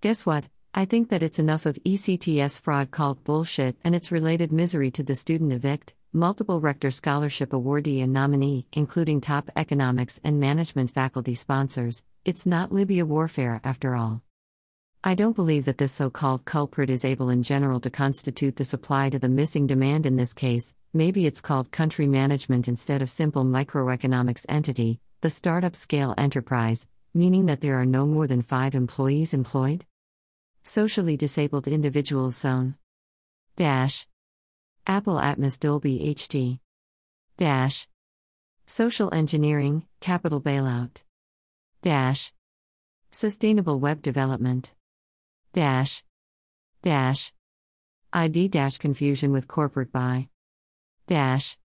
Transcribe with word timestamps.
Guess 0.00 0.24
what? 0.24 0.44
I 0.72 0.84
think 0.84 1.08
that 1.08 1.24
it's 1.24 1.40
enough 1.40 1.66
of 1.66 1.76
ECTS 1.84 2.60
fraud 2.60 2.92
called 2.92 3.24
bullshit 3.24 3.76
and 3.82 3.96
its 3.96 4.12
related 4.12 4.52
misery 4.52 4.92
to 4.92 5.02
the 5.02 5.16
student 5.16 5.52
evict, 5.52 5.92
multiple 6.12 6.60
Rector 6.60 6.92
Scholarship 6.92 7.50
awardee 7.50 8.00
and 8.00 8.12
nominee, 8.12 8.64
including 8.72 9.20
top 9.20 9.50
economics 9.56 10.20
and 10.22 10.38
management 10.38 10.92
faculty 10.92 11.34
sponsors. 11.34 12.04
It's 12.24 12.46
not 12.46 12.70
Libya 12.70 13.04
warfare 13.06 13.60
after 13.64 13.96
all. 13.96 14.22
I 15.02 15.16
don't 15.16 15.34
believe 15.34 15.64
that 15.64 15.78
this 15.78 15.94
so 15.94 16.10
called 16.10 16.44
culprit 16.44 16.90
is 16.90 17.04
able 17.04 17.28
in 17.28 17.42
general 17.42 17.80
to 17.80 17.90
constitute 17.90 18.54
the 18.54 18.64
supply 18.64 19.10
to 19.10 19.18
the 19.18 19.28
missing 19.28 19.66
demand 19.66 20.06
in 20.06 20.14
this 20.14 20.32
case. 20.32 20.74
Maybe 20.94 21.26
it's 21.26 21.40
called 21.40 21.72
country 21.72 22.06
management 22.06 22.68
instead 22.68 23.02
of 23.02 23.10
simple 23.10 23.44
microeconomics 23.44 24.46
entity, 24.48 25.00
the 25.22 25.30
startup 25.30 25.74
scale 25.74 26.14
enterprise, 26.16 26.86
meaning 27.14 27.46
that 27.46 27.60
there 27.62 27.80
are 27.80 27.86
no 27.86 28.06
more 28.06 28.28
than 28.28 28.42
five 28.42 28.76
employees 28.76 29.34
employed? 29.34 29.84
Socially 30.68 31.16
disabled 31.16 31.66
individuals 31.66 32.36
zone. 32.36 32.74
Dash. 33.56 34.06
Apple 34.86 35.14
Atmos 35.14 35.58
Dolby 35.58 36.14
HD. 36.14 36.58
Dash. 37.38 37.88
Social 38.66 39.08
engineering, 39.14 39.86
capital 40.00 40.42
bailout. 40.42 41.04
Dash. 41.80 42.34
Sustainable 43.10 43.80
web 43.80 44.02
development. 44.02 44.74
Dash. 45.54 46.04
Dash. 46.82 47.32
IB 48.12 48.48
dash 48.48 48.76
confusion 48.76 49.32
with 49.32 49.48
corporate 49.48 49.90
buy. 49.90 50.28
Dash. 51.06 51.56